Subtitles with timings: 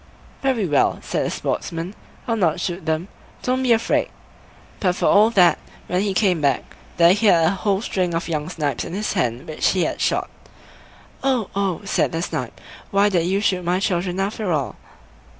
[0.41, 1.93] "Very well", said the Sportsman,
[2.27, 3.07] "I'll not shoot them;
[3.43, 4.09] don't be afraid."
[4.79, 8.27] But for all that, when he came back, there he had a whole string of
[8.27, 10.31] young snipes in his hand which he had shot.
[11.23, 12.59] "Oh, oh!" said the Snipe,
[12.89, 14.75] "why did you shoot my children after all?"